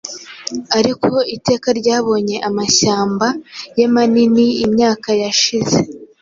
[0.79, 3.27] Ariko Iteka ryabonye amashyamba
[3.77, 5.77] ye manini Imyaka yashize,